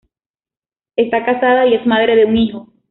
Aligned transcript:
Está 0.95 1.23
casada 1.23 1.67
y 1.67 1.75
es 1.75 1.85
madre 1.85 2.15
de 2.15 2.25
un 2.25 2.35
hijo. 2.35 2.73